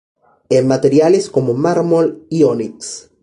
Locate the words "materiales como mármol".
0.67-2.25